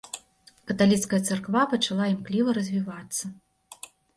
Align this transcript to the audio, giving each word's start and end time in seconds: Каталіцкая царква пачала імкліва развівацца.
Каталіцкая 0.71 1.19
царква 1.27 1.61
пачала 1.75 2.09
імкліва 2.15 2.49
развівацца. 2.61 3.23